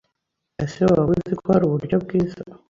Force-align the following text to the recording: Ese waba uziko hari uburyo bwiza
Ese 0.63 0.79
waba 0.87 1.03
uziko 1.13 1.45
hari 1.53 1.63
uburyo 1.65 1.95
bwiza 2.03 2.39